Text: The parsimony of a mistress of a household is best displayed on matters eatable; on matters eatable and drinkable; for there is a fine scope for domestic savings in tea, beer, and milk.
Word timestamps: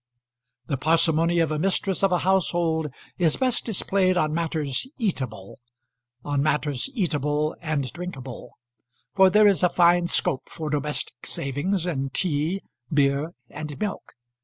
The 0.65 0.77
parsimony 0.77 1.37
of 1.37 1.51
a 1.51 1.59
mistress 1.59 2.01
of 2.01 2.11
a 2.11 2.17
household 2.25 2.91
is 3.19 3.35
best 3.35 3.65
displayed 3.65 4.17
on 4.17 4.33
matters 4.33 4.87
eatable; 4.97 5.59
on 6.25 6.41
matters 6.41 6.89
eatable 6.95 7.55
and 7.61 7.93
drinkable; 7.93 8.57
for 9.13 9.29
there 9.29 9.45
is 9.47 9.61
a 9.61 9.69
fine 9.69 10.07
scope 10.07 10.49
for 10.49 10.71
domestic 10.71 11.27
savings 11.27 11.85
in 11.85 12.09
tea, 12.09 12.63
beer, 12.91 13.35
and 13.51 13.77
milk. 13.79 14.13